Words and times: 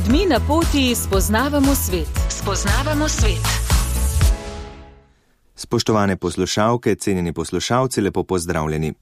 ljudmi 0.00 0.26
na 0.26 0.40
poti 0.48 0.94
spoznavamo 0.94 1.74
svet. 1.74 2.08
Spoznavamo 2.28 3.08
svet. 3.08 3.46
Spoštovane 5.54 6.16
poslušalke, 6.16 6.94
cenjeni 6.94 7.32
poslušalci, 7.32 8.00
lepo 8.00 8.22
pozdravljeni. 8.22 8.92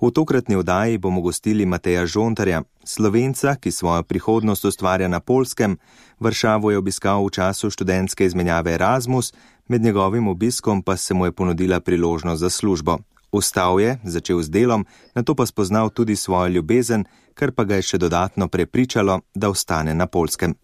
V 0.00 0.10
tokratni 0.10 0.56
oddaji 0.56 0.98
bomo 0.98 1.20
gostili 1.20 1.66
Mateja 1.66 2.06
Žontarja, 2.06 2.62
slovenca, 2.84 3.54
ki 3.54 3.70
svojo 3.70 4.02
prihodnost 4.02 4.64
ustvarja 4.64 5.08
na 5.08 5.20
polskem. 5.20 5.78
Vršavo 6.20 6.70
je 6.70 6.78
obiskal 6.78 7.26
v 7.26 7.30
času 7.30 7.70
študentske 7.70 8.24
izmenjave 8.24 8.74
Erasmus, 8.74 9.32
med 9.68 9.82
njegovim 9.82 10.28
obiskom 10.28 10.82
pa 10.82 10.96
se 10.96 11.14
mu 11.14 11.24
je 11.24 11.32
ponudila 11.32 11.80
priložnost 11.80 12.40
za 12.40 12.50
službo. 12.50 12.98
Ustal 13.32 13.80
je, 13.80 13.98
začel 14.04 14.42
z 14.42 14.48
delom, 14.48 14.86
na 15.14 15.22
to 15.22 15.34
pa 15.34 15.46
spoznal 15.46 15.90
tudi 15.90 16.16
svojo 16.16 16.48
ljubezen, 16.48 17.04
kar 17.34 17.52
pa 17.52 17.64
ga 17.64 17.76
je 17.76 17.82
še 17.82 17.98
dodatno 17.98 18.48
prepričalo, 18.48 19.20
da 19.34 19.50
ostane 19.50 19.94
na 19.94 20.06
polskem. 20.06 20.54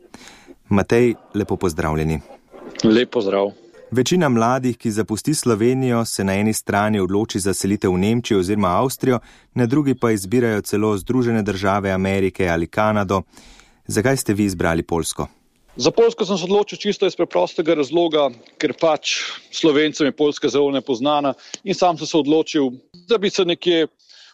Matej, 0.68 1.14
lepo 1.34 1.56
pozdravljeni. 1.56 2.20
Lepo 2.84 3.20
zdrav. 3.20 3.52
Večina 3.90 4.28
mladih, 4.28 4.78
ki 4.78 4.90
zapusti 4.90 5.34
Slovenijo, 5.34 6.04
se 6.04 6.24
na 6.24 6.34
eni 6.34 6.52
strani 6.52 7.00
odloči 7.00 7.38
za 7.38 7.54
selitev 7.54 7.92
v 7.92 7.98
Nemčijo 7.98 8.40
oziroma 8.40 8.72
Avstrijo, 8.80 9.20
na 9.54 9.66
drugi 9.66 9.94
pa 9.94 10.10
izbirajo 10.10 10.62
celo 10.62 10.96
Združene 10.96 11.42
države 11.42 11.92
Amerike 11.92 12.48
ali 12.48 12.66
Kanado. 12.66 13.22
Zakaj 13.86 14.16
ste 14.16 14.34
vi 14.34 14.44
izbrali 14.44 14.82
Polsko? 14.82 15.28
Za 15.76 15.90
Polsko 15.90 16.22
sem 16.22 16.38
se 16.38 16.44
odločil 16.46 16.78
čisto 16.78 17.02
iz 17.06 17.16
preprostega 17.18 17.74
razloga, 17.74 18.28
ker 18.62 18.70
pač 18.78 19.16
Slovencem 19.50 20.06
je 20.06 20.14
Poljska 20.14 20.46
zelo 20.48 20.70
nepoznana 20.70 21.32
in 21.66 21.74
sam 21.74 21.98
sem 21.98 22.06
se 22.06 22.14
odločil, 22.14 22.70
da 23.10 23.18
bi 23.18 23.26
se 23.26 23.42
nekje 23.42 23.88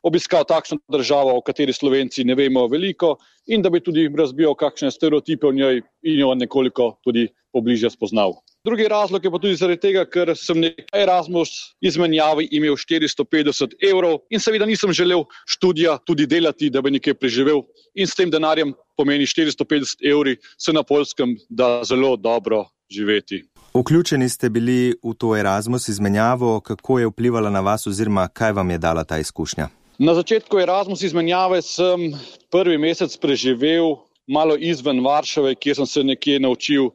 obiskal 0.05 0.45
takšno 0.45 0.77
državo, 0.89 1.33
o 1.33 1.41
kateri 1.41 1.73
Slovenci 1.73 2.25
ne 2.25 2.37
vemo 2.37 2.67
veliko 2.69 3.15
in 3.47 3.65
da 3.65 3.73
bi 3.73 3.81
tudi 3.81 4.05
razbijal 4.13 4.53
kakšne 4.55 4.93
stereotipe 4.93 5.49
o 5.49 5.53
njej 5.53 5.81
in 6.05 6.21
jo 6.21 6.35
nekoliko 6.35 6.93
tudi 7.01 7.25
pobliže 7.53 7.89
spoznal. 7.91 8.37
Drugi 8.65 8.89
razlog 8.89 9.25
je 9.25 9.31
pa 9.31 9.39
tudi 9.39 9.57
zaradi 9.57 9.81
tega, 9.81 10.03
ker 10.05 10.35
sem 10.37 10.59
nekaj 10.61 11.01
Erasmus 11.03 11.49
izmenjavi 11.81 12.45
imel 12.53 12.75
450 12.77 13.73
evrov 13.89 14.19
in 14.29 14.41
seveda 14.41 14.67
nisem 14.69 14.93
želel 14.93 15.23
študija 15.49 15.95
tudi 16.05 16.27
delati, 16.27 16.69
da 16.71 16.83
bi 16.85 16.91
nekaj 16.93 17.15
preživel 17.15 17.63
in 17.95 18.07
s 18.07 18.15
tem 18.15 18.29
denarjem 18.31 18.75
pomeni 18.97 19.25
450 19.25 20.05
evri 20.13 20.37
se 20.59 20.73
na 20.77 20.83
polskem 20.83 21.39
da 21.49 21.81
zelo 21.89 22.17
dobro 22.17 22.67
živeti. 22.91 23.47
Vključeni 23.75 24.29
ste 24.29 24.51
bili 24.51 24.93
v 25.03 25.15
to 25.19 25.37
Erasmus 25.37 25.89
izmenjavo, 25.89 26.61
kako 26.61 26.99
je 26.99 27.07
vplivala 27.07 27.51
na 27.51 27.61
vas 27.61 27.87
oziroma 27.87 28.29
kaj 28.29 28.53
vam 28.53 28.71
je 28.71 28.79
dala 28.79 29.05
ta 29.05 29.19
izkušnja? 29.19 29.69
Na 29.99 30.15
začetku 30.15 30.59
Erasmus 30.59 31.03
izmenjave 31.03 31.63
sem 31.63 32.13
prvi 32.53 32.79
mesec 32.79 33.17
preživel 33.17 33.97
malo 34.29 34.57
izven 34.59 35.01
Varšave, 35.05 35.55
kjer 35.55 35.77
sem 35.77 35.87
se 35.87 36.05
nekje 36.05 36.41
naučil 36.41 36.91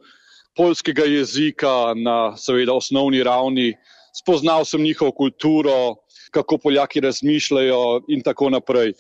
polskega 0.56 1.04
jezika 1.04 1.94
na 1.96 2.38
seveda 2.38 2.74
osnovni 2.74 3.24
ravni, 3.24 3.74
spoznal 4.16 4.66
sem 4.66 4.82
njihovo 4.82 5.12
kulturo, 5.12 5.96
kako 6.32 6.58
Poljaki 6.58 7.00
razmišljajo 7.00 8.02
in 8.08 8.22
tako 8.24 8.50
naprej. 8.50 8.94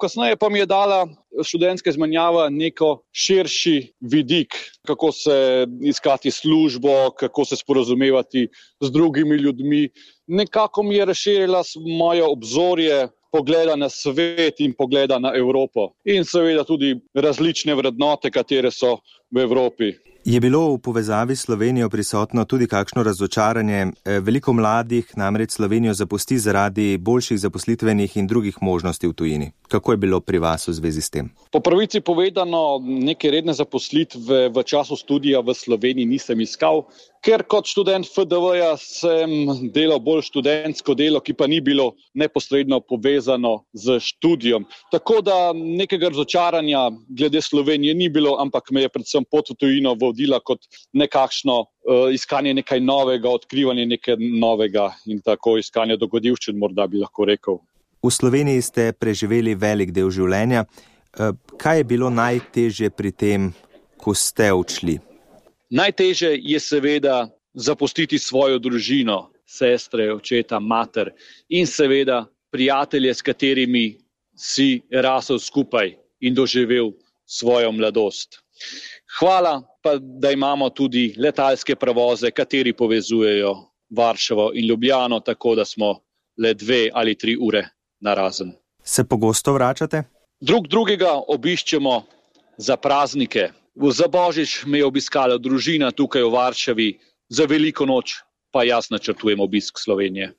Kasneje 0.00 0.36
pa 0.36 0.48
mi 0.48 0.58
je 0.58 0.66
dala 0.66 1.06
študentska 1.42 1.90
izmenjava 1.90 2.48
neko 2.50 3.02
širši 3.12 3.92
vidik, 4.00 4.54
kako 4.86 5.12
se 5.12 5.66
iskati 5.82 6.30
službo, 6.30 7.10
kako 7.18 7.44
se 7.44 7.56
sporozumevati 7.56 8.48
z 8.80 8.90
drugimi 8.90 9.36
ljudmi. 9.36 9.88
Nekako 10.26 10.82
mi 10.82 10.96
je 10.96 11.04
razširila 11.04 11.62
moje 11.98 12.22
obzorje, 12.24 13.08
pogleda 13.32 13.76
na 13.76 13.88
svet 13.88 14.60
in 14.60 14.72
pogleda 14.78 15.18
na 15.18 15.32
Evropo 15.36 15.90
in 16.04 16.24
seveda 16.24 16.64
tudi 16.64 16.94
različne 17.14 17.74
vrednote, 17.74 18.30
katere 18.30 18.70
so 18.70 18.98
v 19.30 19.42
Evropi. 19.42 19.92
Je 20.26 20.40
bilo 20.42 20.74
v 20.74 20.82
povezavi 20.82 21.36
s 21.36 21.46
Slovenijo 21.46 21.86
prisotno 21.88 22.44
tudi 22.44 22.66
kakšno 22.66 23.02
razočaranje? 23.06 23.86
E, 24.04 24.18
veliko 24.20 24.52
mladih 24.52 25.12
namreč 25.16 25.52
Slovenijo 25.54 25.94
zapusti 25.94 26.38
zaradi 26.38 26.98
boljših 26.98 27.38
zaposlitvenih 27.38 28.16
in 28.16 28.26
drugih 28.26 28.58
možnosti 28.60 29.06
v 29.06 29.12
tujini. 29.12 29.52
Kako 29.68 29.92
je 29.92 29.96
bilo 29.96 30.20
pri 30.20 30.38
vas 30.38 30.66
v 30.68 30.72
zvezi 30.72 31.02
s 31.02 31.10
tem? 31.10 31.30
Po 31.50 31.60
pravici 31.60 32.00
povedano, 32.00 32.82
neke 32.82 33.30
redne 33.30 33.54
zaposlitve 33.54 34.48
v 34.50 34.62
času 34.66 34.96
študija 34.98 35.40
v 35.46 35.54
Sloveniji 35.54 36.06
nisem 36.06 36.40
iskal, 36.42 36.82
ker 37.22 37.42
kot 37.46 37.70
študent 37.70 38.06
FDV-ja 38.06 38.74
sem 38.78 39.30
delal 39.74 40.02
bolj 40.02 40.26
študentsko 40.26 40.94
delo, 40.94 41.22
ki 41.22 41.34
pa 41.38 41.46
ni 41.46 41.60
bilo 41.60 41.94
neposredno 42.14 42.80
povezano 42.80 43.62
z 43.74 43.98
študijom. 44.02 44.66
Tako 44.90 45.22
da 45.22 45.52
nekega 45.54 46.10
razočaranja 46.10 46.90
glede 47.08 47.42
Slovenije 47.42 47.94
ni 47.94 48.10
bilo, 48.10 48.36
ampak 48.42 48.70
me 48.70 48.86
je 48.86 48.90
predvsem 48.90 49.26
pot 49.30 49.50
v 49.50 49.58
tujino 49.58 49.94
vodil 49.94 50.15
vodila 50.16 50.40
kot 50.40 50.64
nekakšno 50.92 51.60
uh, 51.60 52.12
iskanje 52.12 52.54
nekaj 52.54 52.80
novega, 52.80 53.28
odkrivanje 53.28 53.86
nekaj 53.86 54.16
novega 54.18 54.90
in 55.06 55.20
tako 55.20 55.58
iskanje 55.58 55.96
dogodivščin, 55.96 56.56
morda 56.58 56.86
bi 56.86 56.98
lahko 56.98 57.24
rekel. 57.24 57.60
V 58.02 58.10
Sloveniji 58.10 58.62
ste 58.62 58.92
preživeli 58.92 59.54
velik 59.54 59.92
del 59.92 60.10
življenja. 60.10 60.64
Uh, 60.64 61.36
kaj 61.58 61.78
je 61.78 61.84
bilo 61.84 62.10
najtežje 62.10 62.90
pri 62.90 63.12
tem, 63.12 63.52
ko 63.98 64.14
ste 64.14 64.52
odšli? 64.52 64.98
Najtežje 65.70 66.36
je 66.40 66.60
seveda 66.60 67.26
zapustiti 67.54 68.18
svojo 68.18 68.58
družino, 68.58 69.30
sestre, 69.46 70.12
očeta, 70.12 70.60
mater 70.60 71.10
in 71.48 71.66
seveda 71.66 72.26
prijatelje, 72.52 73.14
s 73.14 73.22
katerimi 73.22 73.98
si 74.36 74.82
rasel 74.92 75.38
skupaj 75.38 75.96
in 76.20 76.34
doživel 76.34 76.92
svojo 77.26 77.72
mladost. 77.72 78.45
Hvala 79.18 79.62
pa, 79.82 79.96
da 79.98 80.30
imamo 80.30 80.70
tudi 80.70 81.14
letalske 81.18 81.76
prevoze, 81.76 82.30
kateri 82.30 82.72
povezujejo 82.72 83.54
Varšavo 83.96 84.50
in 84.54 84.66
Ljubljano, 84.66 85.20
tako 85.20 85.54
da 85.54 85.64
smo 85.64 85.94
le 86.42 86.54
dve 86.54 86.90
ali 86.92 87.14
tri 87.14 87.36
ure 87.40 87.68
na 88.00 88.14
razen. 88.14 88.52
Se 88.82 89.04
pogosto 89.04 89.52
vračate? 89.52 90.02
Drug 90.40 90.68
drugega 90.68 91.12
obiščemo 91.28 92.02
za 92.56 92.76
praznike. 92.76 93.48
Za 93.92 94.08
božič 94.08 94.64
me 94.66 94.78
je 94.78 94.86
obiskala 94.86 95.38
družina 95.38 95.90
tukaj 95.92 96.22
v 96.22 96.32
Varšavi, 96.32 96.88
za 97.28 97.44
veliko 97.44 97.86
noč 97.86 98.20
pa 98.52 98.64
jaz 98.64 98.90
načrtujem 98.90 99.40
obisk 99.40 99.78
Slovenije. 99.78 100.32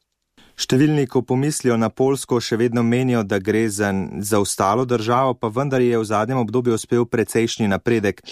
Številni, 0.57 1.05
ko 1.05 1.21
pomislijo 1.21 1.75
na 1.77 1.91
Polsko, 1.93 2.39
še 2.41 2.57
vedno 2.57 2.81
menijo, 2.81 3.21
da 3.21 3.37
gre 3.37 3.67
za, 3.69 3.91
za 4.25 4.39
ostalo 4.41 4.87
državo, 4.89 5.35
pa 5.37 5.51
vendar 5.53 5.83
je 5.85 5.99
v 6.01 6.07
zadnjem 6.09 6.41
obdobju 6.41 6.73
uspel 6.73 7.05
precejšnji 7.05 7.69
napredek. 7.69 8.23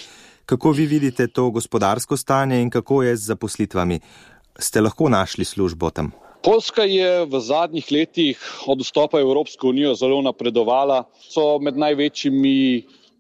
Kako 0.49 0.73
vi 0.73 0.87
vidite 0.89 1.27
to 1.29 1.51
gospodarsko 1.53 2.17
stanje 2.17 2.57
in 2.61 2.73
kako 2.73 3.03
je 3.05 3.13
z 3.13 3.29
zaposlitvami? 3.29 3.99
Ste 4.57 4.81
lahko 4.81 5.09
našli 5.09 5.45
službo 5.45 5.93
tam? 5.93 6.09
Poljska 6.41 6.89
je 6.89 7.25
v 7.29 7.39
zadnjih 7.41 7.85
letih 7.93 8.41
od 8.65 8.81
vstopa 8.81 9.21
v 9.21 9.25
Evropsko 9.25 9.69
unijo 9.69 9.93
zelo 9.93 10.17
napredovala, 10.25 11.03
so 11.29 11.59
med 11.61 11.77
največjimi 11.77 12.57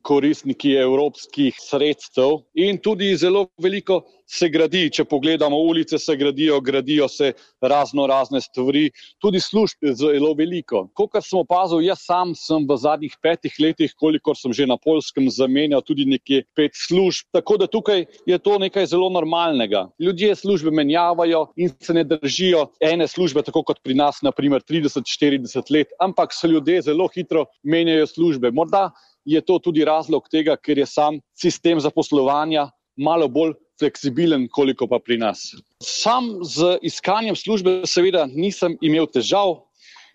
koristniki 0.05 0.75
evropskih 0.77 1.57
sredstev 1.59 2.43
in 2.53 2.77
tudi 2.77 3.15
zelo 3.17 3.47
veliko 3.61 4.03
se 4.25 4.49
gradi. 4.49 4.89
Če 4.93 5.05
pogledamo 5.09 5.57
ulice, 5.57 5.97
se 6.01 6.15
gradijo, 6.17 6.59
gradijo 6.61 7.07
se 7.09 7.31
razno 7.61 8.05
razne 8.09 8.41
stvari, 8.41 8.89
tudi 9.21 9.39
služb 9.41 9.85
je 9.85 9.93
zelo 10.01 10.33
veliko. 10.37 10.85
Kot 10.97 11.17
sem 11.21 11.39
opazil, 11.39 11.83
jaz 11.85 12.03
sam 12.05 12.33
sem 12.37 12.65
v 12.67 12.77
zadnjih 12.81 13.15
petih 13.21 13.57
letih, 13.61 13.93
kolikor 13.97 14.37
sem 14.37 14.53
že 14.53 14.67
na 14.69 14.77
polskem, 14.81 15.29
zamenjal 15.31 15.83
tudi 15.85 16.05
nekje 16.09 16.43
pet 16.57 16.77
služb. 16.77 17.29
Tako 17.35 17.59
da 17.61 17.69
tukaj 17.71 18.05
je 18.25 18.39
to 18.39 18.57
nekaj 18.61 18.89
zelo 18.93 19.09
normalnega. 19.13 19.87
Ljudje 20.01 20.35
službe 20.35 20.71
menjavajo 20.71 21.47
in 21.55 21.73
se 21.79 21.93
ne 21.93 22.03
držijo 22.03 22.67
ene 22.81 23.07
službe, 23.07 23.45
tako 23.45 23.63
kot 23.63 23.81
pri 23.83 23.97
nas, 23.97 24.21
naprimer 24.25 24.61
30-40 24.61 25.73
let, 25.73 25.93
ampak 25.99 26.33
se 26.33 26.47
ljudje 26.47 26.81
zelo 26.89 27.07
hitro 27.13 27.45
menjajo 27.63 28.07
službe. 28.07 28.51
Morda 28.51 28.89
je 29.25 29.41
to 29.41 29.59
tudi 29.59 29.85
razlog 29.85 30.27
tega, 30.31 30.55
ker 30.57 30.77
je 30.77 30.85
sam 30.85 31.19
sistem 31.33 31.79
zaposlovanja 31.79 32.69
malo 32.97 33.27
bolj 33.27 33.55
fleksibilen, 33.79 34.47
koliko 34.51 34.87
pa 34.87 34.99
pri 34.99 35.17
nas. 35.17 35.51
Sam 35.83 36.39
z 36.43 36.77
iskanjem 36.81 37.35
službe 37.35 37.81
seveda 37.89 38.25
nisem 38.29 38.77
imel 38.81 39.09
težav, 39.11 39.57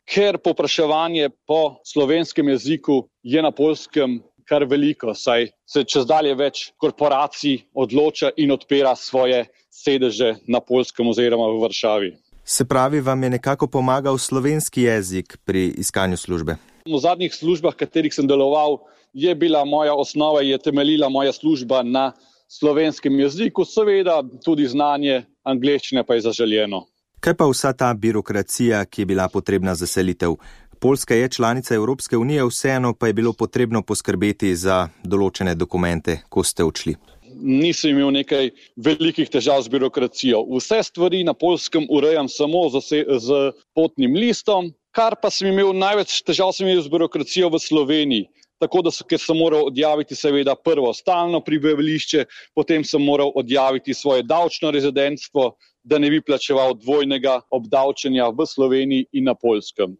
ker 0.08 0.38
popraševanje 0.38 1.28
po 1.46 1.80
slovenskem 1.84 2.48
jeziku 2.48 3.04
je 3.22 3.42
na 3.42 3.50
polskem 3.52 4.20
kar 4.50 4.64
veliko, 4.66 5.14
saj 5.14 5.50
se 5.68 5.84
čez 5.86 6.06
dalje 6.10 6.34
več 6.34 6.64
korporacij 6.80 7.60
odloča 7.74 8.32
in 8.42 8.50
odpira 8.50 8.96
svoje 8.98 9.44
sedeže 9.70 10.40
na 10.50 10.58
polskem 10.60 11.06
oziroma 11.06 11.46
v 11.52 11.60
Varšavi. 11.62 12.10
Se 12.44 12.64
pravi, 12.66 12.98
vam 13.00 13.22
je 13.22 13.30
nekako 13.36 13.68
pomagal 13.70 14.18
slovenski 14.18 14.88
jezik 14.88 15.36
pri 15.46 15.68
iskanju 15.78 16.16
službe? 16.18 16.56
V 16.88 16.98
zadnjih 16.98 17.30
službah, 17.30 17.76
katerih 17.78 18.14
sem 18.14 18.26
deloval, 18.26 18.80
je 19.12 19.34
bila 19.34 19.64
moja 19.64 19.94
osnova, 19.94 20.40
je 20.40 20.58
temeljila 20.58 21.08
moja 21.08 21.32
služba 21.32 21.82
na 21.82 22.12
slovenskem 22.48 23.20
jeziku, 23.20 23.64
seveda 23.64 24.22
tudi 24.44 24.66
znanje 24.66 25.22
angleščine 25.42 26.04
pa 26.06 26.14
je 26.14 26.20
zaželjeno. 26.20 26.86
Kaj 27.20 27.34
pa 27.36 27.46
vsa 27.46 27.72
ta 27.72 27.94
birokracija, 27.94 28.84
ki 28.84 29.02
je 29.02 29.06
bila 29.06 29.28
potrebna 29.28 29.74
za 29.74 29.86
selitev? 29.86 30.34
Poljska 30.80 31.14
je 31.14 31.28
članica 31.28 31.74
Evropske 31.74 32.16
unije, 32.16 32.44
vseeno 32.44 32.94
pa 32.94 33.06
je 33.06 33.12
bilo 33.12 33.32
potrebno 33.32 33.82
poskrbeti 33.82 34.54
za 34.56 34.88
določene 35.04 35.54
dokumente, 35.54 36.22
ko 36.28 36.42
ste 36.42 36.64
odšli. 36.64 36.94
Nisem 37.40 37.92
imel 37.92 38.10
nekaj 38.16 38.48
velikih 38.76 39.28
težav 39.28 39.60
z 39.62 39.68
birokracijo. 39.68 40.40
Vse 40.56 40.80
stvari 40.88 41.20
na 41.24 41.34
polskem 41.34 41.84
urejam 41.90 42.28
samo 42.28 42.64
z, 42.72 43.04
z 43.04 43.38
potnim 43.76 44.16
listom, 44.16 44.72
kar 44.96 45.18
pa 45.20 45.30
sem 45.30 45.52
imel 45.52 45.76
največ 45.76 46.22
težav 46.24 46.56
imel 46.64 46.80
z 46.80 46.88
birokracijo 46.88 47.52
v 47.52 47.60
Sloveniji. 47.60 48.26
Tako 48.60 48.82
da, 48.84 48.92
ker 49.08 49.20
sem 49.20 49.38
moral 49.40 49.70
odjaviti, 49.70 50.16
seveda, 50.16 50.54
prvo 50.54 50.92
stalno 50.92 51.40
prebivališče, 51.40 52.26
potem 52.54 52.84
sem 52.84 53.02
moral 53.02 53.32
odjaviti 53.34 53.94
svoje 53.94 54.22
davčno 54.22 54.70
rezidentstvo, 54.70 55.54
da 55.82 55.98
ne 55.98 56.10
bi 56.12 56.20
plačeval 56.20 56.74
dvojnega 56.76 57.40
obdavčenja 57.50 58.28
v 58.36 58.46
Sloveniji 58.46 59.06
in 59.16 59.30
na 59.30 59.34
Poljskem. 59.34 59.96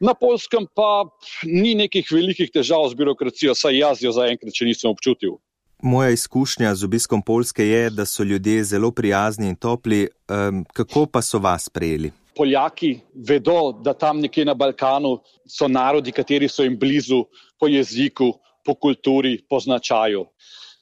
Na 0.00 0.14
Poljskem 0.14 0.66
pa 0.74 1.08
ni 1.42 1.74
nekih 1.74 2.06
velikih 2.10 2.50
težav 2.54 2.86
z 2.90 2.98
birokracijo, 2.98 3.54
saj 3.54 3.78
jaz 3.78 4.02
jo 4.02 4.14
zaenkrat 4.14 4.54
še 4.54 4.70
nisem 4.70 4.94
občutil. 4.94 5.40
Moja 5.82 6.14
izkušnja 6.14 6.74
z 6.74 6.86
obiskom 6.86 7.22
Poljske 7.22 7.66
je, 7.66 7.90
da 7.90 8.06
so 8.06 8.22
ljudje 8.24 8.64
zelo 8.64 8.92
prijazni 8.94 9.50
in 9.52 9.56
topli. 9.56 10.06
Um, 10.30 10.64
kako 10.72 11.06
pa 11.06 11.22
so 11.22 11.42
vas 11.42 11.68
prejeli? 11.68 12.14
Poljaki 12.36 12.98
vedo, 13.28 13.72
da 13.84 13.92
tam 13.94 14.20
nekje 14.20 14.44
na 14.44 14.54
Balkanu 14.54 15.18
so 15.48 15.68
narodi, 15.68 16.12
kateri 16.12 16.48
so 16.48 16.62
jim 16.62 16.78
blizu 16.78 17.24
po 17.60 17.68
jeziku, 17.70 18.32
po 18.64 18.74
kulturi, 18.74 19.38
po 19.48 19.60
značaju. 19.60 20.26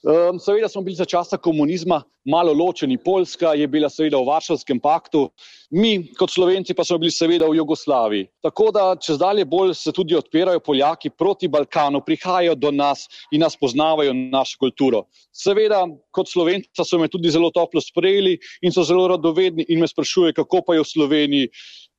Um, 0.03 0.39
seveda 0.41 0.69
smo 0.69 0.83
bili 0.83 0.97
za 0.97 1.05
časa 1.05 1.37
komunizma 1.37 2.03
malo 2.25 2.53
ločeni. 2.53 2.99
Poljska 2.99 3.55
je 3.55 3.67
bila 3.69 3.91
seveda 3.91 4.19
v 4.19 4.27
Varšavskem 4.27 4.81
paktu, 4.81 5.29
mi 5.71 6.13
kot 6.19 6.31
Slovenci 6.31 6.75
pa 6.75 6.85
smo 6.85 6.99
bili 6.99 7.11
seveda 7.11 7.49
v 7.49 7.57
Jugoslaviji. 7.57 8.29
Tako 8.43 8.71
da 8.71 8.85
čez 8.97 9.19
dalje 9.19 9.45
bolj 9.45 9.75
se 9.75 9.93
tudi 9.93 10.15
odpirajo 10.15 10.61
Poljaki 10.61 11.11
proti 11.11 11.49
Balkanu, 11.49 12.03
prihajajo 12.07 12.55
do 12.55 12.71
nas 12.71 13.07
in 13.33 13.41
nas 13.41 13.57
poznavajo 13.57 14.13
našo 14.15 14.59
kulturo. 14.61 15.05
Seveda, 15.33 15.87
kot 16.11 16.29
Slovenca 16.29 16.85
so 16.85 16.99
me 16.99 17.09
tudi 17.09 17.31
zelo 17.31 17.51
toplo 17.51 17.81
sprejeli 17.81 18.39
in 18.63 18.73
so 18.73 18.85
zelo 18.85 19.09
radovedni 19.09 19.67
in 19.69 19.81
me 19.81 19.89
sprašujejo, 19.89 20.37
kako 20.43 20.63
pa 20.67 20.75
je 20.75 20.85
v 20.85 20.93
Sloveniji 20.93 21.49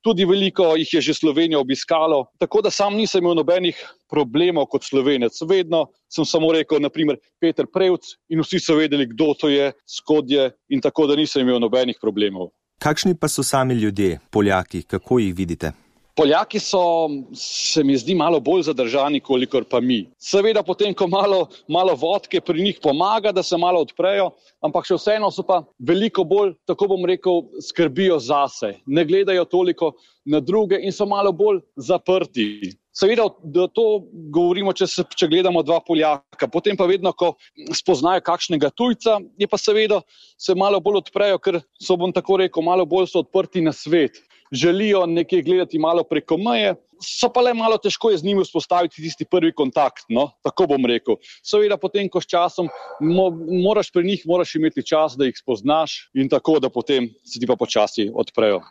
tudi 0.04 0.26
veliko 0.28 0.74
jih 0.76 0.94
je 0.94 1.00
že 1.00 1.14
Slovenijo 1.14 1.60
obiskalo, 1.60 2.26
tako 2.38 2.60
da 2.62 2.70
sam 2.70 2.96
nisem 2.96 3.24
imel 3.24 3.38
nobenih 3.40 3.78
problemov 4.10 4.66
kot 4.68 4.84
slovenec. 4.84 5.32
Vedno 5.48 5.86
sem 6.12 6.24
samo 6.28 6.52
rekel, 6.52 6.80
naprimer, 6.84 7.16
Peter 7.40 7.66
Prevc 7.66 8.12
in 8.28 8.44
vsi 8.44 8.60
so 8.60 8.76
vedeli, 8.76 9.08
kdo 9.08 9.32
to 9.34 9.48
je, 9.48 9.72
skodje 10.14 10.50
in 10.68 10.80
tako 10.80 11.06
da 11.06 11.16
nisem 11.16 11.42
imel 11.42 11.60
nobenih 11.60 11.96
problemov. 12.00 12.50
Kakšni 12.78 13.14
pa 13.14 13.28
so 13.28 13.42
sami 13.42 13.74
ljudje, 13.74 14.18
Poljaki, 14.30 14.82
kako 14.82 15.18
jih 15.18 15.34
vidite? 15.34 15.72
Poljaki 16.16 16.60
so, 16.60 17.08
se 17.34 17.82
mi 17.84 17.96
zdi, 17.96 18.14
malo 18.14 18.40
bolj 18.40 18.62
zadržani, 18.62 19.20
kolikor 19.20 19.64
pa 19.64 19.80
mi. 19.80 20.06
Seveda, 20.18 20.62
potem, 20.62 20.94
ko 20.94 21.08
malo, 21.08 21.48
malo 21.68 21.94
vodke 21.94 22.40
pri 22.40 22.62
njih 22.62 22.78
pomaga, 22.82 23.32
da 23.32 23.42
se 23.42 23.56
malo 23.58 23.80
odprejo, 23.80 24.30
ampak 24.62 24.86
še 24.86 24.94
vseeno 24.94 25.30
so 25.34 25.42
pa 25.42 25.64
veliko 25.78 26.24
bolj, 26.24 26.54
tako 26.66 26.86
bom 26.94 27.04
rekel, 27.04 27.42
skrbijo 27.66 28.20
zase, 28.22 28.76
ne 28.86 29.04
gledajo 29.04 29.44
toliko 29.44 29.92
na 30.24 30.40
druge 30.40 30.78
in 30.78 30.92
so 30.92 31.06
malo 31.06 31.32
bolj 31.32 31.64
zaprti. 31.76 32.76
Seveda, 32.94 33.26
da 33.42 33.66
to 33.74 34.04
govorimo, 34.30 34.72
če, 34.76 34.86
se, 34.86 35.04
če 35.18 35.26
gledamo 35.32 35.64
dva 35.66 35.80
Poljaka, 35.82 36.46
potem 36.50 36.78
pa 36.78 36.86
vedno, 36.86 37.10
ko 37.12 37.32
spoznajo 37.74 38.22
kakšnega 38.22 38.70
tujca, 38.70 39.18
je 39.40 39.48
pa 39.50 39.58
seveda 39.58 39.98
se 40.38 40.54
malo 40.54 40.78
bolj 40.80 41.02
odprejo, 41.02 41.40
ker 41.42 41.58
so, 41.82 41.98
bom 41.98 42.14
tako 42.14 42.38
rekel, 42.44 42.62
malo 42.62 42.86
bolj 42.86 43.10
so 43.10 43.24
odprti 43.24 43.64
na 43.64 43.74
svet 43.74 44.22
želijo 44.54 45.06
nekje 45.06 45.42
gledati 45.42 45.78
malo 45.78 46.04
preko 46.04 46.36
meje, 46.36 46.74
so 47.02 47.28
pa 47.32 47.40
le 47.40 47.54
malo 47.54 47.78
težko 47.78 48.10
je 48.10 48.18
z 48.18 48.24
njimi 48.24 48.44
vzpostaviti 48.44 49.02
tisti 49.02 49.24
prvi 49.30 49.52
kontakt. 49.52 50.04
No? 50.08 50.30
Tako 50.42 50.66
bom 50.66 50.86
rekel. 50.86 51.16
Seveda, 51.42 51.76
potem, 51.76 52.08
ko 52.08 52.20
s 52.20 52.30
časom 52.30 52.68
mo, 53.00 53.30
moraš 53.64 53.90
pri 53.92 54.06
njih, 54.06 54.22
moraš 54.26 54.54
imeti 54.54 54.86
čas, 54.86 55.18
da 55.18 55.24
jih 55.24 55.38
spoznaš 55.38 56.10
in 56.14 56.28
tako, 56.28 56.58
da 56.60 56.70
potem 56.70 57.10
se 57.24 57.40
ti 57.40 57.46
pa 57.46 57.56
počasi 57.56 58.10
odprejo. 58.14 58.62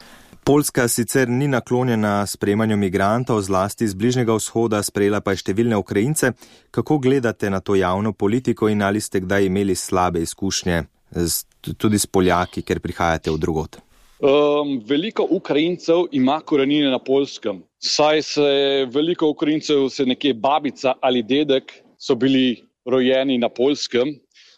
Poljska 0.46 0.88
sicer 0.88 1.30
ni 1.30 1.48
naklonjena 1.48 2.26
sprejemanju 2.28 2.78
migrantov, 2.78 3.38
zlasti 3.42 3.86
iz 3.88 3.94
Bližnjega 3.94 4.36
vzhoda, 4.36 4.82
sprejela 4.84 5.22
pa 5.24 5.32
je 5.32 5.40
številne 5.40 5.78
Ukrajince. 5.80 6.34
Kako 6.68 6.98
gledate 7.00 7.48
na 7.48 7.62
to 7.64 7.78
javno 7.80 8.12
politiko 8.12 8.68
in 8.68 8.84
ali 8.84 9.00
ste 9.00 9.22
kdaj 9.24 9.48
imeli 9.48 9.76
slabe 9.76 10.20
izkušnje 10.20 10.82
z, 11.16 11.46
tudi 11.80 11.96
s 11.96 12.10
Poljaki, 12.12 12.66
ker 12.68 12.82
prihajate 12.84 13.32
v 13.32 13.40
drugot? 13.40 13.80
Um, 14.20 14.82
veliko 14.84 15.24
Ukrajincev 15.32 16.10
ima 16.12 16.42
korenine 16.44 16.92
na 16.92 17.00
polskem, 17.00 17.64
saj 17.80 18.22
se 18.34 18.50
veliko 18.92 19.32
Ukrajincev, 19.32 19.88
se 19.96 20.04
nekje 20.04 20.36
babica 20.36 20.98
ali 21.00 21.24
dedek, 21.24 21.72
so 21.96 22.20
bili 22.20 22.60
rojeni 22.84 23.40
na 23.40 23.48
polskem. 23.48 24.12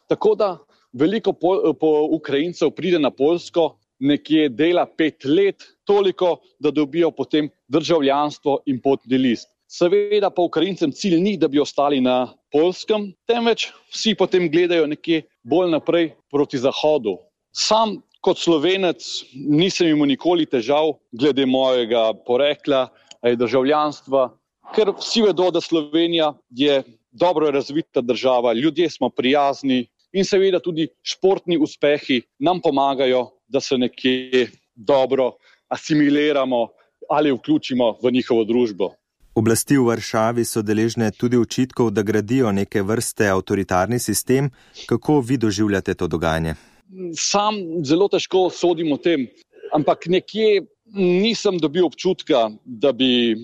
Tako 0.09 0.33
da 0.33 0.51
veliko 0.97 1.37
po, 1.37 1.75
po 1.77 1.93
Ukrajincev 2.17 2.73
pride 2.73 2.97
na 2.97 3.13
polsko, 3.13 3.75
nekje 3.99 4.49
dela 4.49 4.89
pet 4.89 5.29
let, 5.29 5.74
toliko, 5.85 6.37
da 6.59 6.71
dobijo 6.71 7.11
potem 7.11 7.49
državljanstvo 7.67 8.59
in 8.65 8.81
potni 8.81 9.17
list. 9.17 9.49
Seveda 9.67 10.29
pa 10.29 10.41
Ukrajincem 10.45 10.91
cilj 10.91 11.17
ni, 11.21 11.37
da 11.37 11.47
bi 11.47 11.59
ostali 11.59 12.01
na 12.01 12.33
polskem, 12.53 13.09
temveč 13.27 13.69
vsi 13.93 14.13
potem 14.15 14.49
gledajo 14.51 14.87
nekje 14.87 15.23
bolj 15.43 15.71
naprej 15.73 16.11
proti 16.31 16.61
zahodu. 16.61 17.17
Sam 17.55 17.97
kot 18.21 18.37
slovenec 18.41 19.01
nisem 19.33 19.89
imel 19.89 20.09
nikoli 20.13 20.45
težav 20.49 20.95
glede 21.11 21.45
mojega 21.45 22.11
porekla 22.25 22.87
ali 23.25 23.37
državljanstva, 23.41 24.27
ker 24.75 24.91
vsi 24.99 25.23
vedo, 25.25 25.49
da 25.51 25.61
Slovenija 25.61 26.33
je 26.49 26.83
dobro 27.11 27.49
razvita 27.51 28.01
država, 28.01 28.53
ljudje 28.53 28.89
smo 28.89 29.09
prijazni 29.09 29.87
in 30.13 30.25
seveda 30.25 30.59
tudi 30.59 30.87
športni 31.03 31.57
uspehi 31.57 32.21
nam 32.39 32.61
pomagajo, 32.61 33.27
da 33.47 33.59
se 33.59 33.77
nekje 33.77 34.49
dobro 34.75 35.31
asimiliramo 35.69 36.67
ali 37.09 37.31
vključimo 37.31 37.97
v 38.03 38.11
njihovo 38.11 38.43
družbo. 38.43 38.91
Oblasti 39.35 39.77
v 39.77 39.83
Varšavi 39.89 40.45
so 40.45 40.61
deležne 40.61 41.11
tudi 41.11 41.37
očitkov, 41.37 41.91
da 41.91 42.01
gradijo 42.01 42.51
neke 42.51 42.81
vrste 42.81 43.27
avtoritarni 43.29 43.99
sistem. 43.99 44.49
Kako 44.87 45.19
vi 45.19 45.37
doživljate 45.37 45.93
to 45.93 46.07
dogajanje? 46.07 46.55
sam 47.17 47.57
zelo 47.83 48.07
težko 48.11 48.49
sodim 48.53 48.93
o 48.93 48.97
tem, 48.97 49.27
ampak 49.73 50.07
nekje 50.11 50.65
nisem 50.95 51.57
dobil 51.59 51.87
občutka, 51.87 52.49
da 52.63 52.91
bi 52.93 53.35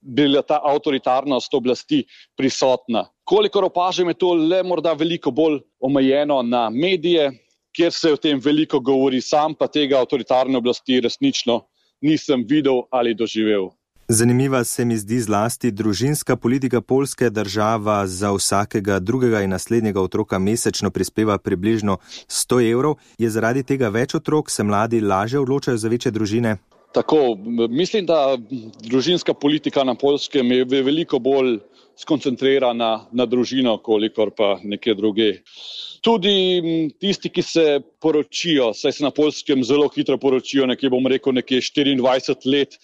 bila 0.00 0.42
ta 0.42 0.60
avtoritarnost 0.62 1.54
oblasti 1.54 2.02
prisotna. 2.36 3.06
Kolikor 3.24 3.64
opažam, 3.64 4.08
je 4.12 4.18
to 4.20 4.34
le 4.34 4.62
morda 4.62 4.92
veliko 4.92 5.30
bolj 5.30 5.62
omejeno 5.80 6.42
na 6.42 6.68
medije, 6.70 7.30
kjer 7.72 7.92
se 7.92 8.12
o 8.12 8.20
tem 8.20 8.40
veliko 8.40 8.80
govori, 8.80 9.22
sam 9.24 9.54
pa 9.54 9.66
tega 9.72 9.98
avtoritarne 10.02 10.58
oblasti 10.58 11.00
resnično 11.00 11.62
nisem 12.02 12.44
videl 12.48 12.82
ali 12.90 13.14
doživel. 13.14 13.70
Zanimiva 14.08 14.64
se 14.64 14.84
mi 14.84 14.96
zdi 14.96 15.20
zlasti 15.20 15.70
družinska 15.70 16.36
politika 16.36 16.80
polske 16.80 17.30
država 17.30 18.06
za 18.06 18.32
vsakega 18.32 18.98
drugega 18.98 19.40
in 19.42 19.50
naslednjega 19.50 20.02
otroka 20.02 20.38
mesečno 20.38 20.90
prispeva 20.90 21.38
približno 21.38 21.96
100 22.28 22.70
evrov. 22.72 22.98
Je 23.18 23.30
zaradi 23.30 23.62
tega 23.62 23.88
več 23.88 24.14
otrok, 24.14 24.50
se 24.50 24.62
mladi 24.62 25.00
lažje 25.00 25.40
odločajo 25.40 25.76
za 25.76 25.88
večje 25.88 26.10
družine? 26.12 26.56
Tako, 26.92 27.36
mislim, 27.70 28.06
da 28.06 28.36
družinska 28.84 29.34
politika 29.34 29.84
na 29.84 29.94
polskem 29.94 30.52
je 30.52 30.82
veliko 30.82 31.18
bolj 31.18 31.58
skoncentrirana 31.98 32.90
na 33.12 33.26
družino, 33.26 33.76
kolikor 33.82 34.32
pa 34.36 34.56
nekje 34.64 34.94
druge. 34.94 35.30
Tudi 36.02 36.34
tisti, 36.98 37.30
ki 37.30 37.42
se 37.46 37.64
poročijo, 38.02 38.72
saj 38.74 38.96
se 38.96 39.04
na 39.04 39.12
polskem 39.14 39.62
zelo 39.64 39.86
hitro 39.94 40.18
poročijo, 40.18 40.66
nekje 40.66 40.90
bom 40.90 41.06
rekel, 41.06 41.36
nekje 41.36 41.60
24 41.60 42.48
let 42.50 42.78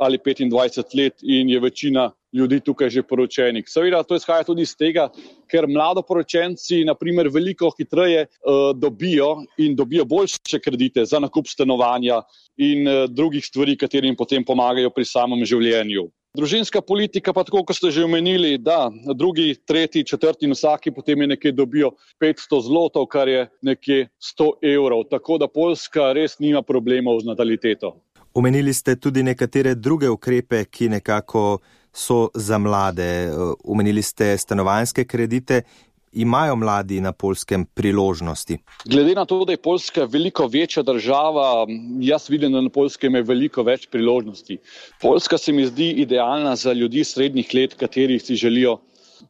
ali 0.00 0.18
25 0.18 0.96
let 0.96 1.20
in 1.22 1.50
je 1.50 1.60
večina 1.60 2.10
ljudi 2.32 2.60
tukaj 2.64 2.90
že 2.90 3.02
poročenih. 3.02 3.64
Seveda 3.68 4.02
to 4.02 4.16
izhaja 4.16 4.44
tudi 4.44 4.64
iz 4.64 4.72
tega, 4.76 5.10
ker 5.50 5.68
mladoporočenci 5.68 6.80
naprimer 6.88 7.28
veliko 7.28 7.70
hitreje 7.76 8.24
uh, 8.24 8.72
dobijo 8.72 9.44
in 9.58 9.76
dobijo 9.76 10.04
boljše 10.08 10.60
kredite 10.64 11.04
za 11.04 11.20
nakup 11.20 11.48
stanovanja 11.48 12.22
in 12.56 12.88
uh, 12.88 13.04
drugih 13.10 13.44
stvari, 13.44 13.76
katerim 13.76 14.16
potem 14.16 14.44
pomagajo 14.44 14.90
pri 14.90 15.04
samem 15.04 15.44
življenju. 15.44 16.08
Družinska 16.32 16.80
politika, 16.80 17.34
pa 17.36 17.42
tako 17.44 17.60
kot 17.68 17.76
ste 17.76 17.90
že 17.92 18.06
omenili, 18.06 18.54
da 18.56 18.88
drugi, 19.14 19.52
tretji, 19.68 20.00
četrti 20.04 20.46
in 20.48 20.54
vsaki 20.56 20.90
potem 20.90 21.20
je 21.20 21.26
nekje 21.26 21.52
dobijo 21.52 21.90
500 22.20 22.60
zlotov, 22.64 23.04
kar 23.12 23.28
je 23.28 23.42
nekje 23.60 24.08
100 24.16 24.46
evrov. 24.64 25.04
Tako 25.10 25.36
da 25.38 25.48
Poljska 25.48 26.12
res 26.16 26.38
nima 26.40 26.62
problemov 26.62 27.20
z 27.20 27.28
nataliteto. 27.28 27.92
Omenili 28.32 28.72
ste 28.72 28.96
tudi 28.96 29.22
nekatere 29.22 29.74
druge 29.74 30.08
ukrepe, 30.08 30.64
ki 30.64 30.88
nekako 30.88 31.58
so 31.92 32.30
za 32.34 32.58
mlade. 32.58 33.28
Omenili 33.64 34.02
ste 34.02 34.32
stanovanjske 34.38 35.04
kredite. 35.04 35.62
Imajo 36.12 36.56
mladi 36.56 37.00
na 37.00 37.12
polskem 37.12 37.64
priložnosti? 37.64 38.58
Glede 38.84 39.14
na 39.14 39.24
to, 39.24 39.44
da 39.44 39.52
je 39.52 39.62
Poljska 39.62 40.04
veliko 40.04 40.46
večja 40.46 40.82
država, 40.82 41.66
jaz 42.00 42.28
vidim, 42.30 42.52
da 42.52 42.60
na 42.60 42.70
polskem 42.70 43.14
je 43.14 43.22
veliko 43.22 43.62
več 43.62 43.86
priložnosti. 43.90 44.58
Poljska 45.00 45.38
se 45.38 45.52
mi 45.52 45.66
zdi 45.66 45.90
idealna 46.04 46.56
za 46.56 46.72
ljudi 46.72 47.04
srednjih 47.04 47.54
let, 47.54 47.74
kateri 47.74 48.18
si 48.18 48.36
želijo 48.36 48.78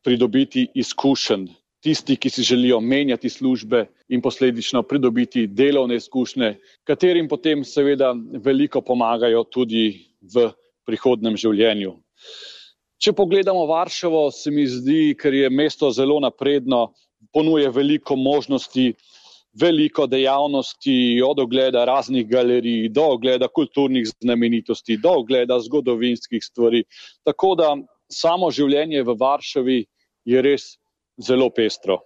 pridobiti 0.05 0.69
izkušenj. 0.75 1.49
Tisti, 1.83 2.15
ki 2.17 2.31
si 2.31 2.43
želijo 2.47 2.81
menjati 2.81 3.29
službe 3.29 3.87
in 4.09 4.21
posledično 4.23 4.83
pridobiti 4.83 5.47
delovne 5.47 5.97
izkušnje, 5.97 6.55
katerim 6.85 7.29
potem 7.29 7.65
seveda 7.65 8.15
veliko 8.45 8.81
pomagajo 8.81 9.43
tudi 9.45 10.07
v 10.23 10.53
prihodnem 10.87 11.37
življenju. 11.37 11.97
Če 13.03 13.11
pogledamo 13.19 13.65
Varšavo, 13.67 14.29
se 14.31 14.53
mi 14.55 14.63
zdi, 14.71 15.17
ker 15.19 15.35
je 15.35 15.49
mesto 15.51 15.89
zelo 15.91 16.21
napredno, 16.23 16.93
ponuje 17.35 17.71
veliko 17.75 18.15
možnosti, 18.15 18.93
veliko 19.59 20.07
dejavnosti, 20.07 21.19
od 21.27 21.41
ogleda 21.43 21.83
raznih 21.85 22.29
galerij, 22.31 22.93
do 22.95 23.09
ogleda 23.17 23.49
kulturnih 23.49 24.07
znamenitosti, 24.07 25.01
do 25.03 25.17
ogleda 25.19 25.59
zgodovinskih 25.61 26.45
stvari. 26.45 26.85
Tako 27.27 27.55
da 27.59 27.73
samo 28.07 28.53
življenje 28.55 29.03
v 29.03 29.19
Varšavi 29.19 29.81
je 30.31 30.47
res 30.47 30.77
zelo 31.19 31.51
pestro. 31.51 31.99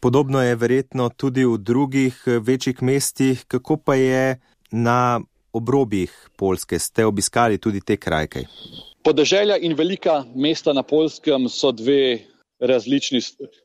Podobno 0.00 0.40
je 0.40 0.56
verjetno 0.56 1.10
tudi 1.12 1.44
v 1.44 1.58
drugih 1.60 2.24
večjih 2.24 2.80
mestih, 2.80 3.44
kako 3.52 3.76
pa 3.76 4.00
je 4.00 4.38
na 4.72 5.20
obrobjih 5.52 6.14
Polske, 6.38 6.78
ste 6.78 7.04
obiskali 7.04 7.58
tudi 7.60 7.84
te 7.84 8.00
krajke? 8.00 8.46
Podeželja 9.08 9.56
in 9.56 9.72
velika 9.72 10.24
mesta 10.36 10.72
na 10.76 10.82
polskem 10.82 11.46
so 11.48 11.70
dve 11.72 12.18
različni, 12.60 13.20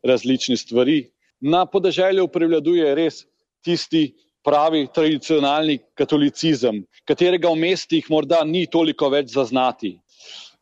različni 0.08 0.56
stvari. 0.58 1.10
Na 1.42 1.66
podeželju 1.66 2.30
prevladuje 2.32 2.94
res 2.96 3.26
tisti 3.60 4.14
pravi 4.48 4.86
tradicionalni 4.96 5.82
katolicizem, 6.00 6.86
katerega 7.04 7.52
v 7.52 7.60
mestih 7.60 8.08
morda 8.08 8.40
ni 8.48 8.64
toliko 8.72 9.10
več 9.12 9.34
zaznati. 9.36 9.98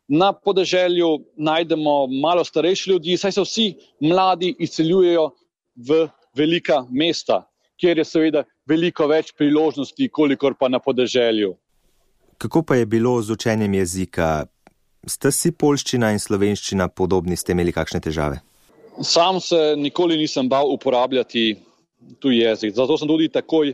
Na 0.08 0.32
podeželju 0.32 1.12
najdemo 1.38 1.94
malo 2.24 2.42
starejši 2.44 2.90
ljudi, 2.90 3.14
saj 3.16 3.36
se 3.36 3.44
vsi 3.46 3.66
mladi 4.00 4.50
izseljujejo 4.58 5.28
v 5.76 6.08
velika 6.34 6.80
mesta, 6.90 7.44
kjer 7.78 8.02
je 8.02 8.08
seveda 8.08 8.42
veliko 8.66 9.06
več 9.06 9.30
priložnosti, 9.38 10.10
kolikor 10.10 10.58
pa 10.58 10.66
na 10.68 10.82
podeželju. 10.82 11.54
Kako 12.42 12.64
pa 12.66 12.80
je 12.82 12.86
bilo 12.86 13.14
z 13.22 13.30
učenjem 13.30 13.78
jezika? 13.78 14.50
Ste 15.02 15.32
si 15.34 15.50
polščina 15.50 16.12
in 16.14 16.20
slovenščina 16.22 16.86
podobni, 16.94 17.34
ste 17.36 17.56
imeli 17.56 17.72
kakšne 17.74 17.98
težave? 18.02 18.38
Sam 19.02 19.40
se 19.42 19.74
nikoli 19.76 20.14
nisem 20.20 20.46
bal 20.48 20.70
uporabljati 20.70 21.56
tuji 22.22 22.38
jezik. 22.44 22.74
Zato 22.76 22.98
sem 22.98 23.08
tudi 23.10 23.26
takoj 23.28 23.72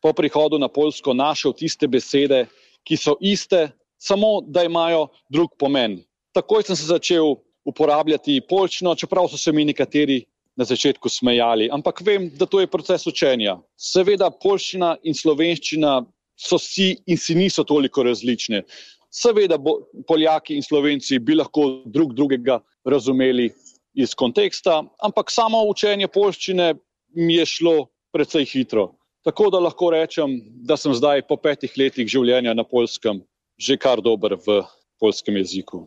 po 0.00 0.12
prihodu 0.16 0.58
na 0.58 0.68
Poljsko 0.68 1.12
našel 1.12 1.52
tiste 1.52 1.88
besede, 1.88 2.46
ki 2.84 2.96
so 2.96 3.16
iste, 3.20 3.68
samo 4.00 4.40
da 4.40 4.64
imajo 4.64 5.10
drug 5.28 5.52
pomen. 5.58 5.98
Takoj 6.32 6.64
sem 6.64 6.76
se 6.76 6.88
začel 6.88 7.34
uporabljati 7.68 8.40
polščino, 8.48 8.94
čeprav 8.96 9.28
so 9.28 9.36
se 9.36 9.52
mi 9.52 9.66
nekateri 9.68 10.22
na 10.56 10.64
začetku 10.64 11.08
smejali. 11.12 11.68
Ampak 11.72 12.00
vem, 12.06 12.30
da 12.40 12.46
to 12.48 12.60
je 12.60 12.70
proces 12.70 13.04
učenja. 13.06 13.58
Seveda, 13.76 14.30
polščina 14.30 14.94
in 15.04 15.14
slovenščina 15.14 15.98
so 16.40 16.56
si 16.56 16.94
in 17.06 17.20
si 17.20 17.36
niso 17.36 17.64
toliko 17.68 18.04
različne. 18.06 18.64
Seveda, 19.10 19.58
bo, 19.58 19.80
Poljaki 20.06 20.54
in 20.54 20.62
Slovenci 20.62 21.18
bi 21.18 21.34
lahko 21.34 21.82
drug 21.86 22.14
drugega 22.14 22.60
razumeli 22.84 23.50
iz 23.94 24.14
konteksta, 24.14 24.84
ampak 25.02 25.30
samo 25.30 25.64
učenje 25.68 26.08
polščine 26.08 26.74
mi 27.18 27.34
je 27.34 27.46
šlo 27.46 27.74
precej 28.14 28.46
hitro. 28.46 28.92
Tako 29.26 29.50
da 29.50 29.58
lahko 29.58 29.90
rečem, 29.90 30.38
da 30.64 30.76
sem 30.76 30.94
zdaj 30.94 31.26
po 31.28 31.36
petih 31.36 31.74
letih 31.76 32.08
življenja 32.08 32.54
na 32.54 32.64
polskem 32.64 33.20
že 33.60 33.76
kar 33.76 34.00
dober 34.00 34.38
v 34.40 34.62
polskem 34.96 35.36
jeziku. 35.36 35.84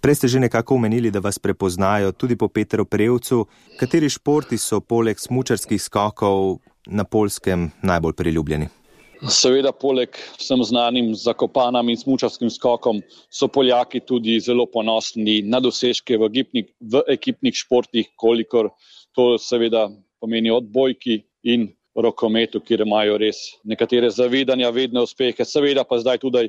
Prej 0.00 0.16
ste 0.16 0.32
že 0.32 0.40
nekako 0.40 0.80
omenili, 0.80 1.12
da 1.12 1.20
vas 1.20 1.36
prepoznajo 1.36 2.16
tudi 2.16 2.36
po 2.36 2.48
Petru 2.48 2.88
Prevcu. 2.88 3.44
Kateri 3.76 4.08
športi 4.08 4.56
so 4.56 4.80
poleg 4.80 5.20
smučarskih 5.20 5.76
skokov 5.76 6.64
na 6.88 7.04
polskem 7.04 7.68
najbolj 7.84 8.16
priljubljeni? 8.16 8.79
Seveda, 9.28 9.72
poleg 9.76 10.16
vsem 10.40 10.62
znanim 10.64 11.10
zakopanam 11.14 11.88
in 11.92 11.98
smučarskim 12.00 12.50
skokom, 12.50 13.02
so 13.28 13.48
Poljaki 13.52 14.00
tudi 14.00 14.38
zelo 14.40 14.64
ponosni 14.66 15.42
na 15.44 15.60
dosežke 15.60 16.16
v, 16.16 16.28
gipnik, 16.32 16.70
v 16.80 17.02
ekipnih 17.12 17.54
športih, 17.54 18.08
kolikor 18.16 18.70
to 19.12 19.34
seveda 19.38 19.88
pomeni 20.20 20.50
odbojki 20.50 21.18
in 21.52 21.68
rokometu, 21.96 22.62
kjer 22.64 22.86
imajo 22.86 23.18
res 23.20 23.42
nekatere 23.64 24.08
zavedanja, 24.10 24.70
vedne 24.72 25.04
uspehe. 25.04 25.44
Seveda 25.44 25.84
pa 25.84 25.98
zdaj 26.00 26.22
tudi 26.22 26.48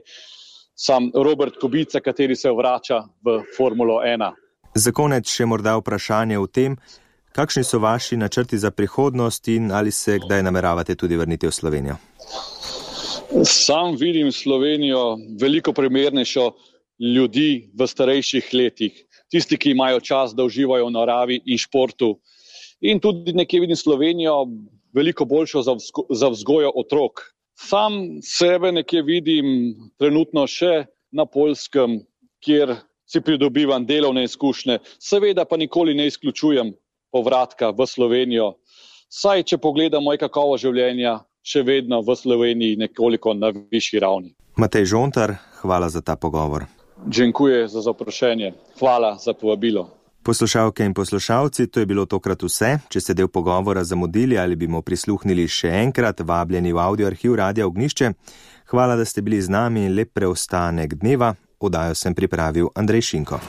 sam 0.75 1.11
Robert 1.13 1.59
Kubica, 1.59 1.99
kateri 1.99 2.35
se 2.35 2.51
vrača 2.51 3.03
v 3.25 3.41
Formulo 3.57 3.99
1. 4.05 4.31
Za 4.75 4.91
konec 4.95 5.27
še 5.27 5.45
morda 5.45 5.75
vprašanje 5.75 6.39
o 6.39 6.47
tem, 6.47 6.77
kakšni 7.35 7.63
so 7.67 7.79
vaši 7.83 8.17
načrti 8.17 8.57
za 8.57 8.71
prihodnost 8.71 9.47
in 9.51 9.71
ali 9.71 9.91
se 9.91 10.19
kdaj 10.23 10.43
nameravate 10.43 10.95
tudi 10.95 11.19
vrniti 11.19 11.47
v 11.47 11.51
Slovenijo. 11.51 11.99
Sam 13.31 13.95
vidim 13.95 14.31
Slovenijo 14.31 15.17
veliko 15.39 15.71
primernejšo 15.73 16.51
ljudi 16.99 17.71
v 17.79 17.87
starejših 17.87 18.49
letih, 18.53 18.97
tisti, 19.31 19.57
ki 19.57 19.71
imajo 19.71 20.01
čas, 20.03 20.35
da 20.35 20.43
uživajo 20.43 20.89
v 20.89 20.91
naravi 20.91 21.37
in 21.45 21.57
športu. 21.57 22.17
In 22.83 22.99
tudi 22.99 23.31
nekje 23.33 23.61
vidim 23.63 23.79
Slovenijo 23.79 24.49
veliko 24.93 25.25
boljšo 25.25 25.61
za, 25.63 25.77
vzgo 25.79 26.05
za 26.09 26.27
vzgojo 26.27 26.73
otrok. 26.75 27.23
Sam 27.55 28.19
sebe 28.21 28.71
nekje 28.71 29.01
vidim 29.01 29.75
trenutno 29.97 30.43
še 30.47 30.85
na 31.11 31.25
polskem, 31.25 32.01
kjer 32.43 32.75
si 33.07 33.21
pridobivam 33.21 33.85
delovne 33.87 34.25
izkušnje, 34.27 34.79
seveda 34.99 35.45
pa 35.45 35.57
nikoli 35.57 35.95
ne 35.95 36.07
izključujem 36.11 36.75
povratka 37.11 37.71
v 37.71 37.87
Slovenijo. 37.87 38.53
Saj, 39.07 39.43
če 39.43 39.57
pogledamo, 39.57 40.11
je 40.11 40.19
kakovo 40.19 40.57
življenja 40.59 41.21
še 41.43 41.63
vedno 41.63 42.01
v 42.01 42.15
Sloveniji 42.15 42.75
nekoliko 42.77 43.33
na 43.33 43.51
višji 43.71 43.99
ravni. 43.99 44.35
Matej 44.55 44.85
Žontar, 44.85 45.35
hvala 45.61 45.89
za 45.89 46.01
ta 46.01 46.15
pogovor. 46.15 46.65
Dziękuję 47.07 47.67
za 47.67 47.81
zaprošenje. 47.81 48.53
Hvala 48.79 49.17
za 49.17 49.33
povabilo. 49.33 49.89
Poslušalke 50.23 50.85
in 50.85 50.93
poslušalci, 50.93 51.67
to 51.67 51.79
je 51.79 51.85
bilo 51.85 52.05
tokrat 52.05 52.43
vse. 52.43 52.77
Če 52.89 53.01
ste 53.01 53.13
del 53.13 53.27
pogovora 53.27 53.83
zamudili 53.83 54.37
ali 54.37 54.55
bi 54.55 54.67
mu 54.67 54.81
prisluhnili 54.81 55.47
še 55.47 55.71
enkrat, 55.81 56.21
vabljeni 56.21 56.73
v 56.73 56.77
audio 56.77 57.07
arhiv 57.07 57.35
Radia 57.35 57.65
Ognišče. 57.65 58.11
Hvala, 58.69 58.95
da 58.95 59.05
ste 59.05 59.21
bili 59.21 59.41
z 59.41 59.49
nami 59.49 59.85
in 59.85 59.95
lep 59.95 60.13
preostanek 60.13 60.93
dneva. 60.93 61.33
Odajo 61.59 61.95
sem 61.95 62.13
pripravil 62.13 62.69
Andrej 62.75 63.01
Šinko. 63.01 63.41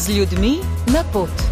Z 0.00 0.08
ljudmi 0.08 0.58
na 0.92 1.04
pot. 1.04 1.49